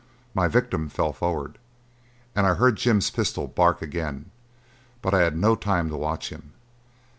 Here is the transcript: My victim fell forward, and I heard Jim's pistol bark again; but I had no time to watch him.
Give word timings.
My 0.33 0.47
victim 0.47 0.89
fell 0.89 1.13
forward, 1.13 1.59
and 2.35 2.47
I 2.47 2.55
heard 2.55 2.75
Jim's 2.75 3.11
pistol 3.11 3.45
bark 3.47 3.83
again; 3.83 4.31
but 4.99 5.13
I 5.13 5.19
had 5.19 5.37
no 5.37 5.55
time 5.55 5.89
to 5.89 5.95
watch 5.95 6.29
him. 6.29 6.53